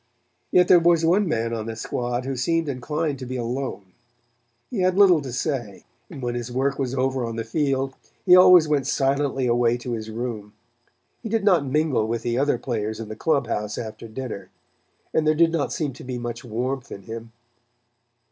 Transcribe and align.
Yet 0.49 0.67
there 0.67 0.79
was 0.79 1.05
one 1.05 1.27
man 1.27 1.53
on 1.53 1.67
the 1.67 1.75
squad 1.75 2.25
who 2.25 2.35
seemed 2.35 2.67
inclined 2.67 3.19
to 3.19 3.25
be 3.27 3.35
alone. 3.35 3.93
He 4.71 4.79
had 4.79 4.97
little 4.97 5.21
to 5.21 5.31
say, 5.31 5.83
and 6.09 6.23
when 6.23 6.33
his 6.33 6.51
work 6.51 6.79
was 6.79 6.95
over 6.95 7.23
on 7.23 7.35
the 7.35 7.43
field 7.43 7.93
he 8.25 8.35
always 8.35 8.67
went 8.67 8.87
silently 8.87 9.45
away 9.45 9.77
to 9.77 9.91
his 9.91 10.09
room. 10.09 10.53
He 11.21 11.29
did 11.29 11.43
not 11.43 11.67
mingle 11.67 12.07
with 12.07 12.23
the 12.23 12.35
other 12.39 12.57
players 12.57 12.99
in 12.99 13.09
the 13.09 13.15
club 13.15 13.45
house 13.45 13.77
after 13.77 14.07
dinner, 14.07 14.49
and 15.13 15.27
there 15.27 15.35
did 15.35 15.51
not 15.51 15.71
seem 15.71 15.93
to 15.93 16.03
be 16.03 16.17
much 16.17 16.43
warmth 16.43 16.91
in 16.91 17.03
him. 17.03 17.31